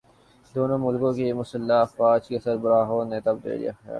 [0.55, 3.89] دونوں ملکوں کی مسلح افواج کے سربراہوں نے تبادلہ خیال کیا ہے